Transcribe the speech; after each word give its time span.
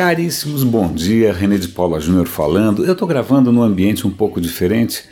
Caríssimos, 0.00 0.64
bom 0.64 0.90
dia, 0.90 1.30
René 1.30 1.58
de 1.58 1.68
Paula 1.68 2.00
Júnior 2.00 2.26
falando. 2.26 2.86
Eu 2.86 2.94
estou 2.94 3.06
gravando 3.06 3.52
num 3.52 3.62
ambiente 3.62 4.06
um 4.06 4.10
pouco 4.10 4.40
diferente. 4.40 5.04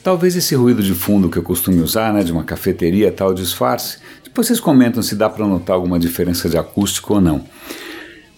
Talvez 0.00 0.36
esse 0.36 0.54
ruído 0.54 0.80
de 0.80 0.94
fundo 0.94 1.28
que 1.28 1.36
eu 1.36 1.42
costumo 1.42 1.82
usar, 1.82 2.14
né, 2.14 2.22
de 2.22 2.30
uma 2.30 2.44
cafeteria, 2.44 3.10
tal 3.10 3.34
disfarce. 3.34 3.98
Depois 4.22 4.46
vocês 4.46 4.60
comentam 4.60 5.02
se 5.02 5.16
dá 5.16 5.28
para 5.28 5.44
notar 5.44 5.74
alguma 5.74 5.98
diferença 5.98 6.48
de 6.48 6.56
acústico 6.56 7.14
ou 7.14 7.20
não. 7.20 7.44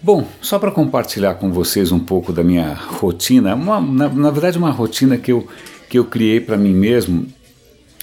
Bom, 0.02 0.26
só 0.40 0.58
para 0.58 0.70
compartilhar 0.70 1.34
com 1.34 1.52
vocês 1.52 1.92
um 1.92 2.00
pouco 2.00 2.32
da 2.32 2.42
minha 2.42 2.72
rotina, 2.72 3.54
uma, 3.54 3.78
na, 3.78 4.08
na 4.08 4.30
verdade 4.30 4.56
uma 4.56 4.70
rotina 4.70 5.18
que 5.18 5.30
eu, 5.30 5.46
que 5.86 5.98
eu 5.98 6.06
criei 6.06 6.40
para 6.40 6.56
mim 6.56 6.72
mesmo 6.72 7.26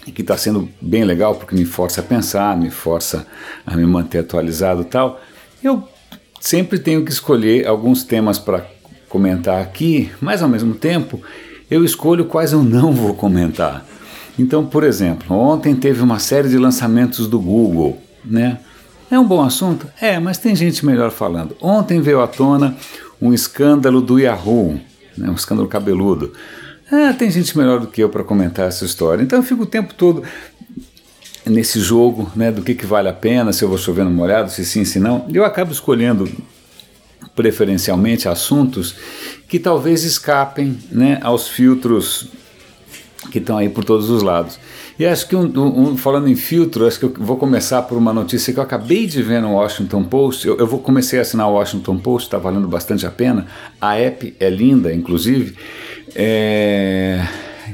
e 0.05 0.11
que 0.11 0.21
está 0.21 0.37
sendo 0.37 0.69
bem 0.79 1.03
legal 1.03 1.33
porque 1.33 1.55
me 1.55 1.65
força 1.65 2.01
a 2.01 2.03
pensar, 2.03 2.55
me 2.55 2.69
força 2.69 3.25
a 3.65 3.75
me 3.75 3.87
manter 3.87 4.19
atualizado 4.19 4.83
e 4.83 4.85
tal. 4.85 5.19
Eu 5.63 5.96
sempre 6.39 6.79
tenho 6.79 7.03
que 7.03 7.11
escolher 7.11 7.67
alguns 7.67 8.03
temas 8.03 8.37
para 8.39 8.65
comentar 9.09 9.61
aqui, 9.61 10.11
mas 10.21 10.41
ao 10.41 10.49
mesmo 10.49 10.75
tempo 10.75 11.21
eu 11.69 11.83
escolho 11.83 12.25
quais 12.25 12.53
eu 12.53 12.63
não 12.63 12.91
vou 12.91 13.13
comentar. 13.13 13.85
Então, 14.39 14.65
por 14.65 14.83
exemplo, 14.83 15.35
ontem 15.35 15.75
teve 15.75 16.01
uma 16.01 16.19
série 16.19 16.47
de 16.47 16.57
lançamentos 16.57 17.27
do 17.27 17.39
Google, 17.39 18.01
né? 18.23 18.59
É 19.09 19.17
um 19.17 19.25
bom 19.25 19.41
assunto? 19.41 19.87
É, 19.99 20.19
mas 20.19 20.37
tem 20.37 20.55
gente 20.55 20.85
melhor 20.85 21.11
falando. 21.11 21.55
Ontem 21.61 22.01
veio 22.01 22.21
à 22.21 22.27
tona 22.27 22.75
um 23.21 23.33
escândalo 23.33 24.01
do 24.01 24.19
Yahoo, 24.19 24.79
né? 25.17 25.29
um 25.29 25.33
escândalo 25.33 25.67
cabeludo. 25.67 26.33
Ah, 26.91 27.13
tem 27.13 27.31
gente 27.31 27.57
melhor 27.57 27.79
do 27.79 27.87
que 27.87 28.01
eu 28.01 28.09
para 28.09 28.23
comentar 28.23 28.67
essa 28.67 28.85
história. 28.85 29.23
Então 29.23 29.39
eu 29.39 29.43
fico 29.43 29.63
o 29.63 29.65
tempo 29.65 29.93
todo 29.93 30.23
nesse 31.49 31.79
jogo, 31.79 32.31
né, 32.35 32.51
do 32.51 32.61
que, 32.61 32.73
que 32.73 32.85
vale 32.85 33.09
a 33.09 33.13
pena, 33.13 33.51
se 33.53 33.63
eu 33.63 33.69
vou 33.69 33.77
chover 33.77 34.05
no 34.05 34.11
molhado, 34.11 34.51
se 34.51 34.65
sim, 34.65 34.85
se 34.85 34.99
não, 34.99 35.25
eu 35.33 35.43
acabo 35.43 35.71
escolhendo 35.71 36.29
preferencialmente 37.35 38.27
assuntos 38.27 38.95
que 39.47 39.59
talvez 39.59 40.03
escapem 40.03 40.77
né, 40.91 41.19
aos 41.21 41.47
filtros 41.47 42.29
que 43.31 43.39
estão 43.39 43.57
aí 43.57 43.69
por 43.69 43.83
todos 43.83 44.09
os 44.09 44.23
lados. 44.23 44.59
E 44.99 45.05
acho 45.05 45.27
que, 45.27 45.35
um, 45.35 45.91
um, 45.91 45.97
falando 45.97 46.27
em 46.27 46.35
filtro, 46.35 46.87
acho 46.87 46.97
que 46.99 47.05
eu 47.05 47.13
vou 47.19 47.37
começar 47.37 47.83
por 47.83 47.97
uma 47.97 48.11
notícia 48.11 48.51
que 48.51 48.57
eu 48.57 48.63
acabei 48.63 49.05
de 49.05 49.21
ver 49.21 49.41
no 49.41 49.53
Washington 49.53 50.03
Post. 50.03 50.47
Eu, 50.47 50.57
eu 50.57 50.65
vou 50.65 50.79
comecei 50.79 51.19
a 51.19 51.21
assinar 51.21 51.47
o 51.47 51.53
Washington 51.53 51.99
Post, 51.99 52.27
está 52.27 52.39
valendo 52.39 52.67
bastante 52.67 53.05
a 53.05 53.11
pena. 53.11 53.45
A 53.79 53.95
app 53.95 54.35
é 54.39 54.49
linda, 54.49 54.91
inclusive. 54.91 55.55
É, 56.15 57.23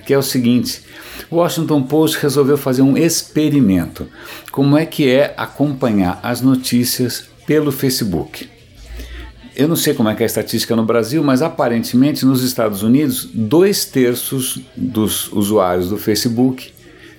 que 0.05 0.13
é 0.13 0.17
o 0.17 0.23
seguinte: 0.23 0.81
o 1.29 1.37
Washington 1.37 1.83
Post 1.83 2.17
resolveu 2.21 2.57
fazer 2.57 2.81
um 2.81 2.97
experimento. 2.97 4.07
Como 4.51 4.77
é 4.77 4.85
que 4.85 5.09
é 5.09 5.33
acompanhar 5.37 6.19
as 6.23 6.41
notícias 6.41 7.25
pelo 7.45 7.71
Facebook? 7.71 8.49
Eu 9.55 9.67
não 9.67 9.75
sei 9.75 9.93
como 9.93 10.09
é, 10.09 10.13
é 10.13 10.23
a 10.23 10.25
estatística 10.25 10.75
no 10.75 10.83
Brasil, 10.83 11.23
mas 11.23 11.41
aparentemente 11.41 12.25
nos 12.25 12.43
Estados 12.43 12.81
Unidos, 12.81 13.29
dois 13.31 13.85
terços 13.85 14.59
dos 14.75 15.31
usuários 15.31 15.89
do 15.89 15.97
Facebook 15.97 16.71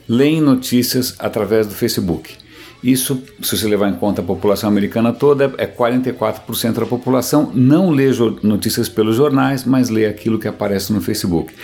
leem 0.09 0.41
notícias 0.41 1.15
através 1.19 1.67
do 1.67 1.75
Facebook. 1.75 2.37
Isso, 2.83 3.23
se 3.41 3.57
você 3.57 3.67
levar 3.67 3.89
em 3.89 3.95
conta 3.95 4.21
a 4.21 4.25
população 4.25 4.69
americana 4.69 5.11
toda, 5.11 5.55
é 5.57 5.67
44% 5.67 6.73
da 6.73 6.85
população 6.85 7.51
não 7.55 7.89
lê 7.89 8.11
notícias 8.43 8.91
pelos 8.91 9.17
jornais, 9.17 9.65
mas 9.65 9.89
lê 9.89 10.05
aquilo 10.05 10.39
que 10.39 10.47
aparece 10.47 10.93
no 10.93 11.01
Facebook. 11.01 11.55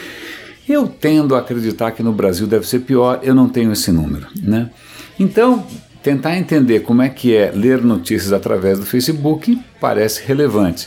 Eu 0.71 0.87
tendo 0.87 1.35
a 1.35 1.41
acreditar 1.41 1.91
que 1.91 2.01
no 2.01 2.13
Brasil 2.13 2.47
deve 2.47 2.65
ser 2.65 2.79
pior, 2.81 3.19
eu 3.25 3.35
não 3.35 3.49
tenho 3.49 3.73
esse 3.73 3.91
número, 3.91 4.29
né? 4.41 4.71
Então, 5.19 5.67
tentar 6.01 6.39
entender 6.39 6.81
como 6.81 7.03
é 7.03 7.09
que 7.09 7.35
é 7.35 7.51
ler 7.53 7.83
notícias 7.83 8.33
através 8.33 8.79
do 8.79 8.87
Facebook 8.87 9.61
parece 9.81 10.23
relevante. 10.25 10.87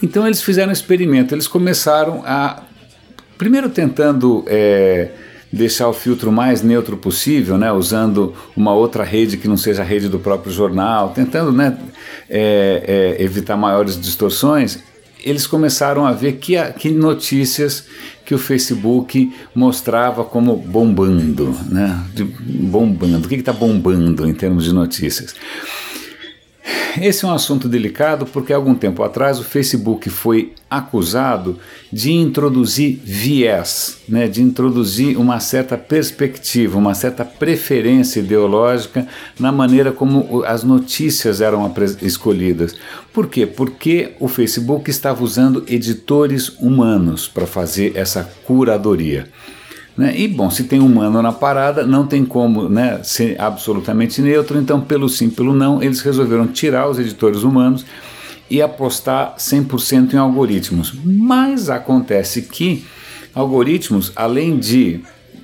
Então 0.00 0.24
eles 0.24 0.40
fizeram 0.40 0.68
um 0.68 0.72
experimento, 0.72 1.34
eles 1.34 1.48
começaram 1.48 2.22
a 2.24 2.62
primeiro 3.36 3.68
tentando 3.68 4.44
é, 4.46 5.10
deixar 5.52 5.88
o 5.88 5.92
filtro 5.92 6.30
mais 6.30 6.62
neutro 6.62 6.96
possível, 6.96 7.58
né, 7.58 7.72
usando 7.72 8.32
uma 8.56 8.72
outra 8.72 9.02
rede 9.02 9.36
que 9.36 9.48
não 9.48 9.56
seja 9.56 9.82
a 9.82 9.84
rede 9.84 10.08
do 10.08 10.20
próprio 10.20 10.52
jornal, 10.52 11.10
tentando 11.10 11.50
né, 11.50 11.76
é, 12.30 13.16
é, 13.18 13.22
evitar 13.24 13.56
maiores 13.56 14.00
distorções 14.00 14.78
eles 15.22 15.46
começaram 15.46 16.06
a 16.06 16.12
ver 16.12 16.34
que, 16.34 16.60
que 16.72 16.90
notícias 16.90 17.84
que 18.24 18.34
o 18.34 18.38
Facebook 18.38 19.32
mostrava 19.54 20.24
como 20.24 20.56
bombando, 20.56 21.54
né? 21.68 21.98
De, 22.14 22.24
bombando. 22.24 23.26
O 23.26 23.28
que 23.28 23.36
está 23.36 23.52
bombando 23.52 24.28
em 24.28 24.34
termos 24.34 24.64
de 24.64 24.72
notícias? 24.72 25.34
Esse 27.00 27.24
é 27.24 27.28
um 27.28 27.32
assunto 27.32 27.68
delicado 27.68 28.26
porque 28.26 28.52
algum 28.52 28.74
tempo 28.74 29.02
atrás 29.02 29.38
o 29.38 29.44
Facebook 29.44 30.10
foi 30.10 30.52
acusado 30.68 31.58
de 31.92 32.12
introduzir 32.12 33.00
viés, 33.04 33.98
né, 34.08 34.26
de 34.26 34.42
introduzir 34.42 35.16
uma 35.16 35.38
certa 35.38 35.78
perspectiva, 35.78 36.76
uma 36.76 36.94
certa 36.94 37.24
preferência 37.24 38.20
ideológica 38.20 39.06
na 39.38 39.52
maneira 39.52 39.92
como 39.92 40.42
as 40.44 40.64
notícias 40.64 41.40
eram 41.40 41.72
escolhidas. 42.02 42.74
Por 43.12 43.28
quê? 43.28 43.46
Porque 43.46 44.14
o 44.18 44.26
Facebook 44.26 44.90
estava 44.90 45.22
usando 45.22 45.64
editores 45.68 46.48
humanos 46.58 47.28
para 47.28 47.46
fazer 47.46 47.96
essa 47.96 48.28
curadoria. 48.44 49.28
Né? 49.98 50.16
E 50.16 50.28
bom, 50.28 50.48
se 50.48 50.62
tem 50.62 50.78
humano 50.78 51.20
na 51.20 51.32
parada, 51.32 51.84
não 51.84 52.06
tem 52.06 52.24
como 52.24 52.68
né, 52.68 53.00
ser 53.02 53.38
absolutamente 53.40 54.22
neutro, 54.22 54.56
então, 54.56 54.80
pelo 54.80 55.08
sim, 55.08 55.28
pelo 55.28 55.52
não, 55.52 55.82
eles 55.82 56.00
resolveram 56.00 56.46
tirar 56.46 56.88
os 56.88 57.00
editores 57.00 57.42
humanos 57.42 57.84
e 58.48 58.62
apostar 58.62 59.34
100% 59.36 60.14
em 60.14 60.16
algoritmos. 60.16 60.94
Mas 61.04 61.68
acontece 61.68 62.42
que 62.42 62.86
algoritmos, 63.34 64.12
além 64.14 64.56
de 64.56 65.00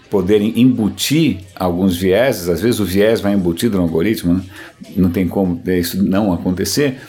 poderem 0.09 0.53
embutir 0.61 1.39
alguns 1.57 1.97
vieses, 1.97 2.49
às 2.49 2.61
vezes 2.61 2.79
o 2.79 2.85
viés 2.85 3.21
vai 3.21 3.35
embutido 3.35 3.77
no 3.77 3.83
algoritmo, 3.83 4.35
né? 4.35 4.43
não 4.97 5.11
tem 5.11 5.27
como 5.27 5.61
isso 5.67 6.01
não 6.01 6.33
acontecer, 6.33 7.01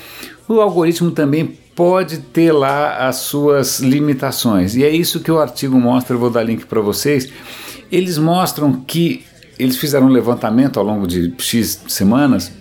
o 0.48 0.62
algoritmo 0.62 1.12
também 1.12 1.58
pode 1.76 2.20
ter 2.20 2.52
lá 2.52 3.08
as 3.08 3.18
suas 3.18 3.80
limitações. 3.80 4.76
E 4.76 4.84
é 4.84 4.90
isso 4.90 5.20
que 5.20 5.32
o 5.32 5.40
artigo 5.40 5.78
mostra, 5.80 6.16
eu 6.16 6.20
vou 6.20 6.30
dar 6.30 6.44
link 6.44 6.66
para 6.66 6.80
vocês. 6.80 7.30
Eles 7.92 8.18
mostram 8.18 8.74
que 8.82 9.26
eles 9.60 9.78
fizeram 9.78 10.08
um 10.08 10.12
levantamento 10.12 10.80
ao 10.80 10.86
longo 10.86 11.06
de 11.06 11.34
X 11.38 11.84
semanas. 11.88 12.52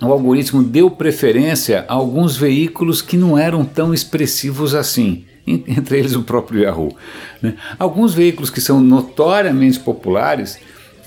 O 0.00 0.06
algoritmo 0.06 0.62
deu 0.62 0.90
preferência 0.90 1.84
a 1.86 1.94
alguns 1.94 2.36
veículos 2.36 3.02
que 3.02 3.16
não 3.16 3.36
eram 3.36 3.64
tão 3.64 3.92
expressivos 3.92 4.74
assim, 4.74 5.24
entre 5.46 5.98
eles 5.98 6.14
o 6.14 6.22
próprio 6.22 6.62
Yahoo. 6.62 6.96
Né? 7.42 7.54
Alguns 7.78 8.14
veículos 8.14 8.48
que 8.48 8.60
são 8.60 8.80
notoriamente 8.80 9.78
populares 9.78 10.58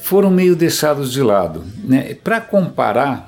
foram 0.02 0.30
meio 0.30 0.56
deixados 0.56 1.12
de 1.12 1.24
lado. 1.24 1.64
Né? 1.84 2.14
Para 2.24 2.40
comparar, 2.42 3.28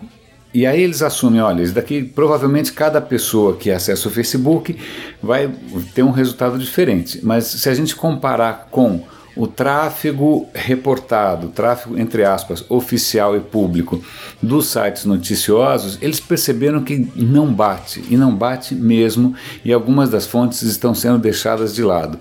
e 0.56 0.66
aí 0.66 0.82
eles 0.82 1.02
assumem, 1.02 1.42
olha, 1.42 1.62
isso 1.62 1.74
daqui 1.74 2.02
provavelmente 2.02 2.72
cada 2.72 3.02
pessoa 3.02 3.58
que 3.58 3.70
acessa 3.70 4.08
o 4.08 4.12
Facebook 4.12 4.78
vai 5.22 5.52
ter 5.94 6.02
um 6.02 6.12
resultado 6.12 6.58
diferente. 6.58 7.20
Mas 7.22 7.44
se 7.44 7.68
a 7.68 7.74
gente 7.74 7.94
comparar 7.94 8.70
com 8.72 9.04
o 9.36 9.48
tráfego 9.48 10.48
reportado, 10.54 11.50
tráfego 11.50 12.00
entre 12.00 12.24
aspas, 12.24 12.64
oficial 12.70 13.36
e 13.36 13.42
público 13.42 14.02
dos 14.42 14.68
sites 14.68 15.04
noticiosos, 15.04 15.98
eles 16.02 16.22
perceberam 16.22 16.82
que 16.82 17.06
não 17.18 17.54
bate, 17.54 18.02
e 18.10 18.16
não 18.16 18.34
bate 18.34 18.74
mesmo, 18.74 19.36
e 19.66 19.74
algumas 19.74 20.10
das 20.10 20.26
fontes 20.26 20.62
estão 20.62 20.96
sendo 20.96 21.18
deixadas 21.18 21.76
de 21.76 21.84
lado. 21.84 22.18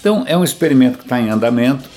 Então 0.00 0.24
é 0.26 0.36
um 0.36 0.42
experimento 0.42 0.98
que 0.98 1.04
está 1.04 1.20
em 1.20 1.30
andamento, 1.30 1.88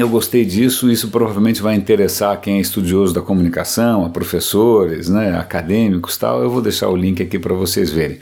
eu 0.00 0.08
gostei 0.08 0.44
disso, 0.44 0.90
isso 0.90 1.08
provavelmente 1.08 1.62
vai 1.62 1.74
interessar 1.74 2.40
quem 2.40 2.58
é 2.58 2.60
estudioso 2.60 3.14
da 3.14 3.20
comunicação, 3.20 4.04
a 4.04 4.08
professores, 4.08 5.08
né, 5.08 5.38
acadêmicos 5.38 6.16
tal. 6.16 6.42
Eu 6.42 6.50
vou 6.50 6.60
deixar 6.60 6.88
o 6.88 6.96
link 6.96 7.22
aqui 7.22 7.38
para 7.38 7.54
vocês 7.54 7.90
verem. 7.90 8.18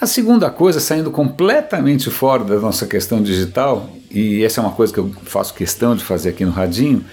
A 0.00 0.06
segunda 0.06 0.48
coisa, 0.50 0.78
saindo 0.78 1.10
completamente 1.10 2.10
fora 2.10 2.44
da 2.44 2.60
nossa 2.60 2.86
questão 2.86 3.22
digital, 3.22 3.90
e 4.10 4.44
essa 4.44 4.60
é 4.60 4.64
uma 4.64 4.72
coisa 4.72 4.92
que 4.92 5.00
eu 5.00 5.10
faço 5.24 5.54
questão 5.54 5.96
de 5.96 6.04
fazer 6.04 6.30
aqui 6.30 6.44
no 6.44 6.52
Radinho, 6.52 7.04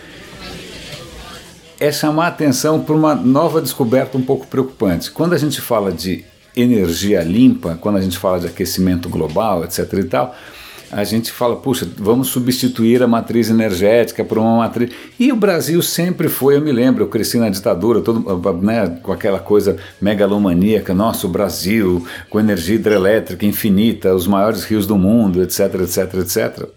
é 1.80 1.92
chamar 1.92 2.26
a 2.26 2.28
atenção 2.28 2.80
para 2.82 2.96
uma 2.96 3.16
nova 3.16 3.62
descoberta 3.62 4.18
um 4.18 4.22
pouco 4.22 4.48
preocupante. 4.48 5.12
Quando 5.12 5.34
a 5.34 5.38
gente 5.38 5.60
fala 5.60 5.92
de 5.92 6.24
energia 6.56 7.22
limpa, 7.22 7.78
quando 7.82 7.98
a 7.98 8.02
gente 8.02 8.18
fala 8.18 8.40
de 8.40 8.48
aquecimento 8.48 9.10
global, 9.10 9.64
etc. 9.64 9.92
e 9.94 10.04
tal, 10.06 10.36
a 10.92 11.04
gente 11.04 11.32
fala, 11.32 11.56
puxa, 11.56 11.88
vamos 11.98 12.28
substituir 12.28 13.02
a 13.02 13.08
matriz 13.08 13.50
energética 13.50 14.24
por 14.24 14.38
uma 14.38 14.58
matriz. 14.58 14.92
E 15.20 15.32
o 15.32 15.36
Brasil 15.36 15.82
sempre 15.82 16.28
foi, 16.28 16.56
eu 16.56 16.62
me 16.62 16.72
lembro, 16.72 17.04
eu 17.04 17.08
cresci 17.08 17.38
na 17.38 17.50
ditadura, 17.50 18.02
todo, 18.02 18.24
né, 18.62 18.98
com 19.02 19.12
aquela 19.12 19.40
coisa 19.40 19.78
megalomaníaca, 20.02 20.94
nosso 20.94 21.28
Brasil, 21.28 22.06
com 22.30 22.40
energia 22.40 22.76
hidrelétrica 22.76 23.46
infinita, 23.46 24.14
os 24.14 24.28
maiores 24.28 24.64
rios 24.64 24.86
do 24.86 24.98
mundo, 24.98 25.42
etc, 25.42 25.76
etc, 25.82 26.14
etc. 26.16 26.70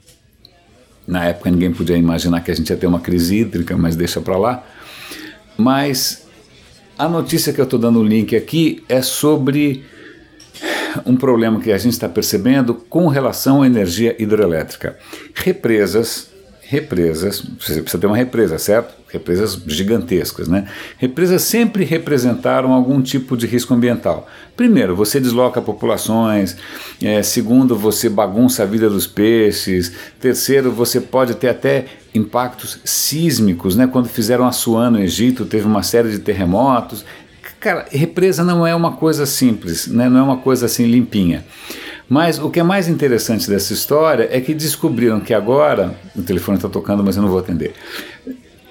Na 1.07 1.25
época 1.25 1.51
ninguém 1.51 1.73
podia 1.73 1.97
imaginar 1.97 2.41
que 2.41 2.51
a 2.51 2.55
gente 2.55 2.71
ia 2.71 2.77
ter 2.77 2.87
uma 2.87 3.01
crise 3.01 3.37
hídrica, 3.37 3.77
mas 3.77 3.97
deixa 3.97 4.21
para 4.21 4.37
lá. 4.37 4.65
Mas 5.57 6.27
a 6.99 7.09
notícia 7.09 7.53
que 7.53 7.61
eu 7.61 7.65
estou 7.65 7.79
dando 7.79 8.01
o 8.01 8.05
link 8.05 8.37
aqui 8.37 8.83
é 8.89 9.01
sobre 9.01 9.85
um 11.05 11.17
problema 11.17 11.61
que 11.61 11.73
a 11.73 11.79
gente 11.79 11.93
está 11.93 12.09
percebendo 12.09 12.75
com 12.75 13.09
relação 13.09 13.63
à 13.63 13.67
energia 13.67 14.15
hidrelétrica. 14.19 14.97
Represas, 15.35 16.31
represas, 16.69 17.43
você 17.59 17.81
precisa 17.81 17.99
ter 17.99 18.07
uma 18.07 18.17
represa, 18.17 18.59
certo? 18.59 18.95
Represas 19.11 19.59
gigantescas, 19.67 20.49
né? 20.49 20.69
Represas 20.99 21.41
sempre 21.41 21.83
representaram 21.83 22.75
algum 22.75 23.01
tipo 23.01 23.39
de 23.39 23.47
risco 23.47 23.73
ambiental. 23.73 24.29
Primeiro, 24.55 24.95
você 24.95 25.19
desloca 25.19 25.63
populações. 25.63 26.57
É, 27.03 27.23
segundo, 27.23 27.75
você 27.75 28.11
bagunça 28.11 28.65
a 28.65 28.67
vida 28.67 28.91
dos 28.91 29.07
peixes. 29.07 29.93
Terceiro, 30.21 30.71
você 30.71 31.01
pode 31.01 31.37
ter 31.37 31.49
até 31.49 31.87
impactos 32.15 32.81
sísmicos, 32.85 33.75
né? 33.75 33.87
Quando 33.87 34.09
fizeram 34.09 34.47
a 34.47 34.53
Suã 34.53 34.91
no 34.91 35.01
Egito, 35.01 35.47
teve 35.47 35.67
uma 35.67 35.83
série 35.83 36.11
de 36.11 36.19
terremotos. 36.19 37.03
Cara, 37.61 37.87
represa 37.91 38.45
não 38.45 38.67
é 38.67 38.75
uma 38.75 38.93
coisa 38.93 39.27
simples, 39.27 39.89
né? 39.89 40.09
não 40.09 40.19
é 40.19 40.23
uma 40.23 40.37
coisa 40.37 40.67
assim 40.67 40.87
limpinha. 40.87 41.45
Mas 42.09 42.39
o 42.39 42.49
que 42.49 42.61
é 42.61 42.63
mais 42.63 42.89
interessante 42.89 43.49
dessa 43.51 43.73
história 43.73 44.29
é 44.31 44.41
que 44.41 44.55
descobriram 44.55 45.21
que 45.21 45.35
agora, 45.35 45.95
o 46.17 46.23
telefone 46.23 46.57
está 46.57 46.69
tocando, 46.69 47.05
mas 47.05 47.17
eu 47.17 47.23
não 47.23 47.29
vou 47.29 47.39
atender. 47.39 47.75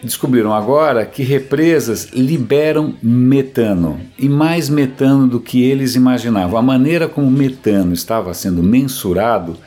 Descobriram 0.01 0.53
agora 0.53 1.05
que 1.05 1.21
represas 1.21 2.09
liberam 2.13 2.95
metano 3.01 3.99
e 4.17 4.29
mais 4.29 4.69
metano 4.69 5.27
do 5.27 5.39
que 5.39 5.61
eles 5.61 5.95
imaginavam. 5.95 6.57
A 6.57 6.61
maneira 6.61 7.07
como 7.07 7.27
o 7.27 7.31
metano 7.31 7.93
estava 7.93 8.33
sendo 8.33 8.63
mensurado 8.63 9.57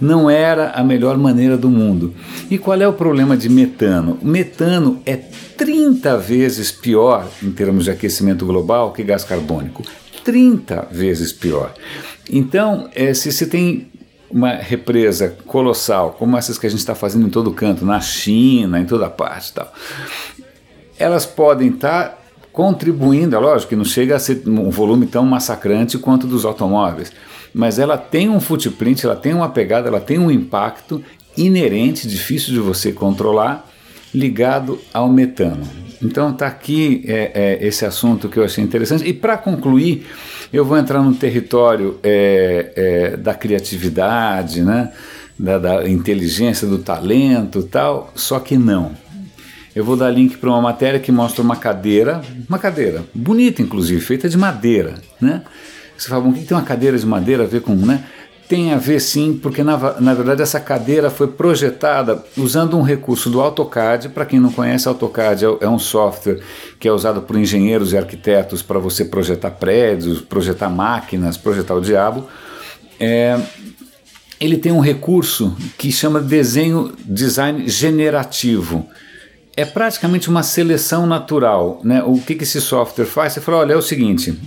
não 0.00 0.30
era 0.30 0.70
a 0.70 0.82
melhor 0.82 1.16
maneira 1.16 1.56
do 1.56 1.68
mundo. 1.68 2.14
E 2.50 2.58
qual 2.58 2.80
é 2.80 2.86
o 2.86 2.92
problema 2.92 3.36
de 3.36 3.48
metano? 3.48 4.18
Metano 4.22 5.02
é 5.04 5.16
30 5.16 6.16
vezes 6.18 6.70
pior 6.70 7.26
em 7.42 7.50
termos 7.50 7.84
de 7.84 7.90
aquecimento 7.90 8.46
global 8.46 8.92
que 8.92 9.02
gás 9.02 9.24
carbônico. 9.24 9.82
30 10.24 10.88
vezes 10.90 11.32
pior. 11.32 11.74
Então, 12.30 12.88
é, 12.94 13.12
se 13.14 13.32
você 13.32 13.46
tem 13.46 13.88
uma 14.30 14.52
represa 14.52 15.36
colossal, 15.46 16.14
como 16.18 16.36
essas 16.36 16.58
que 16.58 16.66
a 16.66 16.70
gente 16.70 16.80
está 16.80 16.94
fazendo 16.94 17.26
em 17.26 17.30
todo 17.30 17.52
canto, 17.52 17.84
na 17.84 18.00
China, 18.00 18.78
em 18.78 18.84
toda 18.84 19.08
parte 19.08 19.54
tal, 19.54 19.72
elas 20.98 21.24
podem 21.24 21.68
estar 21.70 22.08
tá 22.08 22.17
contribuindo, 22.58 23.36
é 23.36 23.38
lógico 23.38 23.68
que 23.68 23.76
não 23.76 23.84
chega 23.84 24.16
a 24.16 24.18
ser 24.18 24.42
um 24.44 24.68
volume 24.68 25.06
tão 25.06 25.24
massacrante 25.24 25.96
quanto 25.96 26.26
dos 26.26 26.44
automóveis, 26.44 27.12
mas 27.54 27.78
ela 27.78 27.96
tem 27.96 28.28
um 28.28 28.40
footprint, 28.40 29.06
ela 29.06 29.14
tem 29.14 29.32
uma 29.32 29.48
pegada, 29.48 29.86
ela 29.86 30.00
tem 30.00 30.18
um 30.18 30.28
impacto 30.28 31.00
inerente, 31.36 32.08
difícil 32.08 32.52
de 32.52 32.58
você 32.58 32.90
controlar, 32.90 33.64
ligado 34.12 34.80
ao 34.92 35.08
metano. 35.08 35.62
Então 36.02 36.30
está 36.30 36.48
aqui 36.48 37.04
é, 37.06 37.30
é, 37.32 37.64
esse 37.64 37.86
assunto 37.86 38.28
que 38.28 38.36
eu 38.36 38.42
achei 38.42 38.64
interessante. 38.64 39.08
E 39.08 39.12
para 39.12 39.38
concluir, 39.38 40.08
eu 40.52 40.64
vou 40.64 40.76
entrar 40.76 41.00
no 41.00 41.14
território 41.14 42.00
é, 42.02 42.72
é, 42.74 43.16
da 43.16 43.34
criatividade, 43.34 44.62
né? 44.62 44.90
Da, 45.38 45.58
da, 45.60 45.88
inteligência, 45.88 46.66
do 46.66 46.78
talento 46.78 47.62
tal, 47.62 48.12
só 48.16 48.40
que 48.40 48.58
não. 48.58 48.90
Eu 49.78 49.84
vou 49.84 49.94
dar 49.94 50.10
link 50.10 50.36
para 50.38 50.50
uma 50.50 50.60
matéria 50.60 50.98
que 50.98 51.12
mostra 51.12 51.40
uma 51.40 51.54
cadeira, 51.54 52.20
uma 52.48 52.58
cadeira, 52.58 53.04
bonita 53.14 53.62
inclusive, 53.62 54.00
feita 54.00 54.28
de 54.28 54.36
madeira, 54.36 54.94
né? 55.20 55.42
Você 55.96 56.08
fala, 56.08 56.20
bom, 56.20 56.30
o 56.30 56.32
que 56.32 56.44
tem 56.44 56.56
uma 56.56 56.64
cadeira 56.64 56.98
de 56.98 57.06
madeira 57.06 57.44
a 57.44 57.46
ver 57.46 57.60
com, 57.60 57.76
né? 57.76 58.02
Tem 58.48 58.72
a 58.72 58.76
ver 58.76 58.98
sim, 58.98 59.38
porque 59.40 59.62
na, 59.62 60.00
na 60.00 60.14
verdade 60.14 60.42
essa 60.42 60.58
cadeira 60.58 61.10
foi 61.10 61.28
projetada 61.28 62.24
usando 62.36 62.76
um 62.76 62.82
recurso 62.82 63.30
do 63.30 63.40
AutoCAD. 63.40 64.08
Para 64.08 64.26
quem 64.26 64.40
não 64.40 64.50
conhece, 64.50 64.88
AutoCAD 64.88 65.44
é, 65.44 65.56
é 65.60 65.68
um 65.68 65.78
software 65.78 66.40
que 66.80 66.88
é 66.88 66.92
usado 66.92 67.22
por 67.22 67.36
engenheiros 67.36 67.92
e 67.92 67.96
arquitetos 67.96 68.62
para 68.62 68.80
você 68.80 69.04
projetar 69.04 69.52
prédios, 69.52 70.20
projetar 70.20 70.70
máquinas, 70.70 71.36
projetar 71.36 71.76
o 71.76 71.80
diabo. 71.80 72.26
É, 72.98 73.38
ele 74.40 74.56
tem 74.56 74.72
um 74.72 74.80
recurso 74.80 75.56
que 75.78 75.92
chama 75.92 76.20
desenho 76.20 76.94
design 77.04 77.68
generativo. 77.68 78.88
É 79.58 79.64
praticamente 79.64 80.28
uma 80.28 80.44
seleção 80.44 81.04
natural. 81.04 81.80
Né? 81.82 82.00
O 82.04 82.20
que, 82.20 82.36
que 82.36 82.44
esse 82.44 82.60
software 82.60 83.06
faz? 83.06 83.32
Você 83.32 83.40
fala: 83.40 83.58
olha, 83.58 83.72
é 83.72 83.76
o 83.76 83.82
seguinte, 83.82 84.38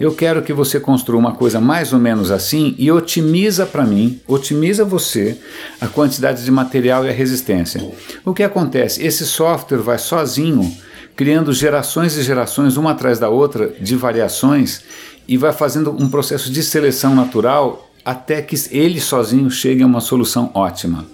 eu 0.00 0.14
quero 0.14 0.40
que 0.40 0.50
você 0.50 0.80
construa 0.80 1.18
uma 1.18 1.34
coisa 1.34 1.60
mais 1.60 1.92
ou 1.92 1.98
menos 1.98 2.30
assim 2.30 2.74
e 2.78 2.90
otimiza 2.90 3.66
para 3.66 3.84
mim, 3.84 4.18
otimiza 4.26 4.82
você 4.82 5.36
a 5.78 5.86
quantidade 5.86 6.42
de 6.42 6.50
material 6.50 7.04
e 7.04 7.10
a 7.10 7.12
resistência. 7.12 7.86
O 8.24 8.32
que 8.32 8.42
acontece? 8.42 9.04
Esse 9.04 9.26
software 9.26 9.82
vai 9.82 9.98
sozinho 9.98 10.74
criando 11.14 11.52
gerações 11.52 12.16
e 12.16 12.22
gerações 12.22 12.78
uma 12.78 12.92
atrás 12.92 13.18
da 13.18 13.28
outra 13.28 13.68
de 13.78 13.94
variações 13.94 14.82
e 15.28 15.36
vai 15.36 15.52
fazendo 15.52 15.90
um 15.90 16.08
processo 16.08 16.50
de 16.50 16.62
seleção 16.62 17.14
natural 17.14 17.90
até 18.02 18.40
que 18.40 18.56
ele 18.70 19.02
sozinho 19.02 19.50
chegue 19.50 19.82
a 19.82 19.86
uma 19.86 20.00
solução 20.00 20.50
ótima, 20.54 21.04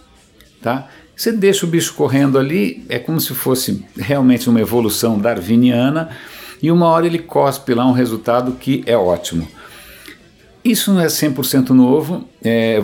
tá? 0.63 0.89
Você 1.17 1.33
deixa 1.33 1.65
o 1.65 1.69
bicho 1.69 1.95
correndo 1.95 2.39
ali, 2.39 2.85
é 2.91 2.99
como 2.99 3.19
se 3.19 3.33
fosse 3.33 3.83
realmente 3.97 4.51
uma 4.51 4.61
evolução 4.61 5.19
darwiniana 5.19 6.11
e 6.63 6.71
uma 6.71 6.87
hora 6.89 7.07
ele 7.07 7.19
cospe 7.19 7.73
lá 7.73 7.87
um 7.87 7.93
resultado 7.93 8.53
que 8.53 8.85
é 8.87 8.97
ótimo. 8.97 9.49
Isso 10.63 10.93
não 10.93 11.01
é 11.01 11.07
100% 11.07 11.71
novo. 11.71 12.29
É, 12.45 12.79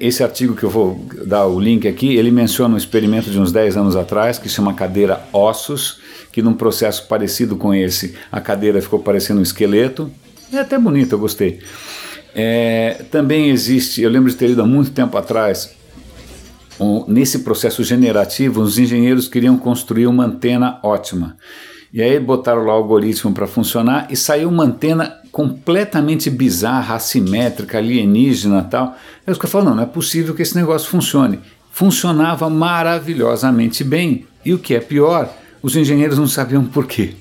esse 0.00 0.22
artigo 0.22 0.54
que 0.54 0.62
eu 0.62 0.70
vou 0.70 1.04
dar 1.26 1.46
o 1.46 1.60
link 1.60 1.86
aqui, 1.86 2.16
ele 2.16 2.30
menciona 2.30 2.74
um 2.74 2.78
experimento 2.78 3.28
de 3.28 3.38
uns 3.38 3.52
10 3.52 3.76
anos 3.76 3.96
atrás 3.96 4.38
que 4.38 4.48
chama 4.48 4.72
cadeira 4.72 5.20
ossos, 5.32 6.00
que 6.32 6.40
num 6.40 6.54
processo 6.54 7.06
parecido 7.06 7.56
com 7.56 7.74
esse, 7.74 8.14
a 8.30 8.40
cadeira 8.40 8.80
ficou 8.80 9.00
parecendo 9.00 9.40
um 9.40 9.42
esqueleto. 9.42 10.10
É 10.52 10.58
até 10.58 10.78
bonito, 10.78 11.12
eu 11.12 11.18
gostei. 11.18 11.58
É, 12.34 13.04
também 13.10 13.50
existe, 13.50 14.00
eu 14.00 14.08
lembro 14.08 14.30
de 14.30 14.36
ter 14.36 14.46
lido 14.46 14.62
há 14.62 14.66
muito 14.66 14.92
tempo 14.92 15.18
atrás, 15.18 15.76
um, 16.80 17.04
nesse 17.08 17.40
processo 17.40 17.82
generativo, 17.82 18.60
os 18.60 18.78
engenheiros 18.78 19.28
queriam 19.28 19.56
construir 19.56 20.06
uma 20.06 20.24
antena 20.24 20.78
ótima. 20.82 21.36
E 21.92 22.02
aí 22.02 22.20
botaram 22.20 22.64
lá 22.64 22.74
o 22.74 22.76
algoritmo 22.76 23.32
para 23.32 23.46
funcionar 23.46 24.08
e 24.10 24.16
saiu 24.16 24.48
uma 24.48 24.64
antena 24.64 25.18
completamente 25.32 26.28
bizarra, 26.28 26.96
assimétrica, 26.96 27.78
alienígena 27.78 28.62
tal. 28.62 28.96
Aí 29.26 29.32
os 29.32 29.38
caras 29.38 29.50
falaram, 29.50 29.70
não, 29.70 29.76
não 29.76 29.82
é 29.84 29.86
possível 29.86 30.34
que 30.34 30.42
esse 30.42 30.54
negócio 30.54 30.88
funcione. 30.90 31.40
Funcionava 31.72 32.50
maravilhosamente 32.50 33.82
bem. 33.82 34.26
E 34.44 34.52
o 34.52 34.58
que 34.58 34.74
é 34.74 34.80
pior, 34.80 35.32
os 35.62 35.76
engenheiros 35.76 36.18
não 36.18 36.26
sabiam 36.26 36.64
por 36.64 36.86
quê. 36.86 37.14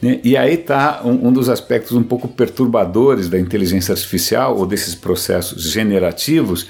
Né? 0.00 0.20
E 0.24 0.36
aí 0.36 0.54
está 0.54 1.00
um, 1.04 1.28
um, 1.28 1.32
dos 1.32 1.48
aspectos 1.48 1.92
um 1.96 2.02
pouco 2.02 2.26
perturbadores 2.26 3.28
da 3.28 3.38
inteligência 3.38 3.92
artificial 3.92 4.56
ou 4.56 4.66
desses 4.66 4.94
processos 4.94 5.70
generativos, 5.70 6.66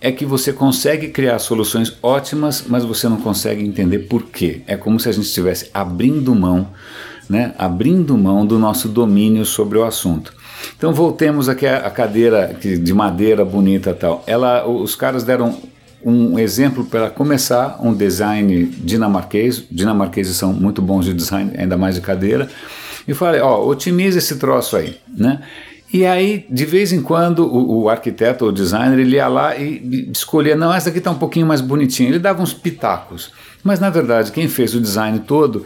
é 0.00 0.12
que 0.12 0.24
você 0.24 0.52
consegue 0.52 1.08
criar 1.08 1.38
soluções 1.38 1.96
ótimas, 2.02 2.64
mas 2.66 2.84
você 2.84 3.08
não 3.08 3.18
consegue 3.18 3.64
entender 3.64 4.00
por 4.00 4.24
quê. 4.24 4.62
É 4.66 4.76
como 4.76 4.98
se 5.00 5.08
a 5.08 5.12
gente 5.12 5.26
estivesse 5.26 5.70
abrindo 5.74 6.34
mão, 6.34 6.68
né, 7.28 7.54
abrindo 7.58 8.16
mão 8.16 8.46
do 8.46 8.58
nosso 8.58 8.88
domínio 8.88 9.44
sobre 9.44 9.78
o 9.78 9.84
assunto. 9.84 10.32
Então 10.76 10.92
voltemos 10.92 11.48
aqui 11.48 11.66
à 11.66 11.90
cadeira 11.90 12.56
de 12.60 12.94
madeira 12.94 13.44
bonita 13.44 13.94
tal. 13.94 14.24
Ela, 14.26 14.66
os 14.66 14.94
caras 14.94 15.24
deram 15.24 15.56
um 16.04 16.38
exemplo 16.38 16.84
para 16.84 17.10
começar 17.10 17.78
um 17.82 17.92
design 17.92 18.66
dinamarquês. 18.66 19.64
Dinamarqueses 19.70 20.36
são 20.36 20.52
muito 20.52 20.80
bons 20.80 21.04
de 21.04 21.14
design, 21.14 21.52
ainda 21.56 21.76
mais 21.76 21.96
de 21.96 22.00
cadeira. 22.00 22.48
E 23.06 23.14
falei, 23.14 23.40
ó, 23.40 23.66
otimiza 23.66 24.18
esse 24.18 24.36
troço 24.36 24.76
aí, 24.76 24.96
né? 25.08 25.40
E 25.92 26.04
aí, 26.04 26.44
de 26.50 26.66
vez 26.66 26.92
em 26.92 27.00
quando, 27.00 27.46
o, 27.46 27.82
o 27.82 27.88
arquiteto 27.88 28.44
ou 28.44 28.52
designer 28.52 28.98
ele 28.98 29.16
ia 29.16 29.26
lá 29.26 29.56
e, 29.56 30.10
escolhia, 30.12 30.54
não, 30.54 30.72
essa 30.72 30.90
aqui 30.90 30.98
está 30.98 31.10
um 31.10 31.18
pouquinho 31.18 31.46
mais 31.46 31.60
bonitinha. 31.60 32.10
Ele 32.10 32.18
dava 32.18 32.42
uns 32.42 32.52
pitacos. 32.52 33.32
Mas, 33.64 33.80
na 33.80 33.88
verdade, 33.88 34.30
quem 34.30 34.48
fez 34.48 34.74
o 34.74 34.80
design 34.80 35.18
todo 35.20 35.64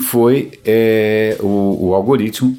foi 0.00 0.52
é, 0.64 1.36
o, 1.40 1.88
o 1.88 1.94
algoritmo. 1.94 2.56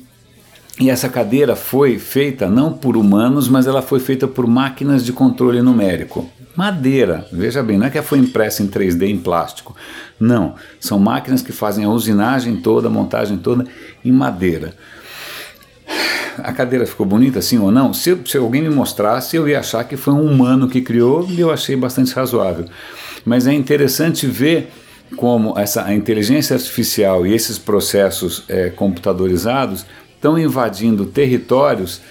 E 0.79 0.89
essa 0.89 1.09
cadeira 1.09 1.55
foi 1.55 1.99
feita 1.99 2.49
não 2.49 2.71
por 2.71 2.95
humanos, 2.95 3.49
mas 3.49 3.67
ela 3.67 3.81
foi 3.81 3.99
feita 3.99 4.25
por 4.25 4.47
máquinas 4.47 5.03
de 5.03 5.11
controle 5.11 5.61
numérico. 5.61 6.29
Madeira, 6.55 7.27
veja 7.31 7.61
bem, 7.61 7.77
não 7.77 7.87
é 7.87 7.89
que 7.89 7.97
ela 7.97 8.07
foi 8.07 8.19
impressa 8.19 8.63
em 8.63 8.67
3D 8.67 9.09
em 9.09 9.17
plástico. 9.17 9.75
Não, 10.19 10.55
são 10.79 10.97
máquinas 10.97 11.41
que 11.41 11.51
fazem 11.51 11.83
a 11.83 11.89
usinagem 11.89 12.55
toda, 12.57 12.87
a 12.87 12.91
montagem 12.91 13.37
toda 13.37 13.65
em 14.03 14.11
madeira 14.11 14.73
a 16.37 16.51
cadeira 16.53 16.85
ficou 16.85 17.05
bonita, 17.05 17.41
sim 17.41 17.57
ou 17.59 17.71
não? 17.71 17.93
Se, 17.93 18.17
se 18.25 18.37
alguém 18.37 18.61
me 18.61 18.69
mostrasse, 18.69 19.35
eu 19.35 19.47
ia 19.47 19.59
achar 19.59 19.83
que 19.83 19.97
foi 19.97 20.13
um 20.13 20.25
humano 20.25 20.67
que 20.67 20.81
criou 20.81 21.25
e 21.29 21.39
eu 21.39 21.51
achei 21.51 21.75
bastante 21.75 22.13
razoável. 22.13 22.65
Mas 23.25 23.47
é 23.47 23.53
interessante 23.53 24.25
ver 24.27 24.71
como 25.15 25.57
essa 25.57 25.83
a 25.83 25.93
inteligência 25.93 26.55
artificial 26.55 27.25
e 27.25 27.33
esses 27.33 27.57
processos 27.57 28.43
é, 28.47 28.69
computadorizados 28.69 29.85
estão 30.15 30.37
invadindo 30.37 31.05
territórios 31.05 32.01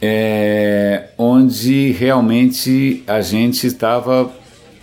é, 0.00 1.08
onde 1.18 1.90
realmente 1.92 3.02
a 3.06 3.20
gente 3.20 3.66
estava 3.66 4.30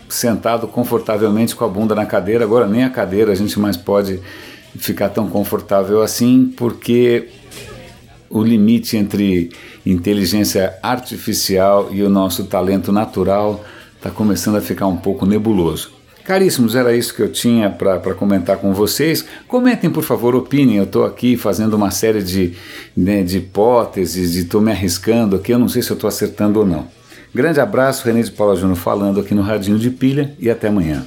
sentado 0.09 0.67
confortavelmente 0.67 1.55
com 1.55 1.65
a 1.65 1.67
bunda 1.67 1.95
na 1.95 2.05
cadeira. 2.05 2.43
Agora 2.43 2.67
nem 2.67 2.83
a 2.83 2.89
cadeira 2.89 3.31
a 3.31 3.35
gente 3.35 3.59
mais 3.59 3.77
pode 3.77 4.19
ficar 4.77 5.09
tão 5.09 5.29
confortável 5.29 6.01
assim, 6.01 6.53
porque 6.55 7.29
o 8.29 8.43
limite 8.43 8.97
entre 8.97 9.51
inteligência 9.85 10.73
artificial 10.81 11.89
e 11.91 12.01
o 12.03 12.09
nosso 12.09 12.45
talento 12.45 12.91
natural 12.91 13.63
está 13.97 14.09
começando 14.09 14.57
a 14.57 14.61
ficar 14.61 14.87
um 14.87 14.97
pouco 14.97 15.25
nebuloso. 15.25 15.91
Caríssimos, 16.25 16.75
era 16.75 16.95
isso 16.95 17.13
que 17.13 17.21
eu 17.21 17.31
tinha 17.31 17.69
para 17.69 18.15
comentar 18.15 18.57
com 18.57 18.73
vocês. 18.73 19.23
Comentem, 19.47 19.91
por 19.91 20.03
favor, 20.03 20.35
opinem. 20.35 20.77
Eu 20.77 20.85
estou 20.85 21.05
aqui 21.05 21.37
fazendo 21.37 21.75
uma 21.75 21.91
série 21.91 22.23
de, 22.23 22.53
né, 22.97 23.21
de 23.21 23.37
hipóteses, 23.37 24.33
estou 24.35 24.59
me 24.59 24.71
arriscando 24.71 25.35
aqui. 25.35 25.51
Eu 25.51 25.59
não 25.59 25.69
sei 25.69 25.83
se 25.83 25.91
eu 25.91 25.93
estou 25.93 26.07
acertando 26.07 26.59
ou 26.59 26.65
não. 26.65 26.87
Grande 27.33 27.59
abraço, 27.59 28.05
René 28.05 28.23
de 28.23 28.31
Paula 28.31 28.55
Júnior 28.55 28.77
falando 28.77 29.19
aqui 29.19 29.35
no 29.35 29.43
Radinho 29.43 29.77
de 29.77 29.91
Pilha 29.91 30.33
e 30.39 30.49
até 30.49 30.69
amanhã. 30.69 31.05